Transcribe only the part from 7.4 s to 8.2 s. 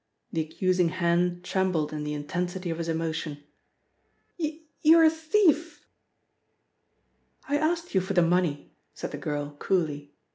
"I asked you for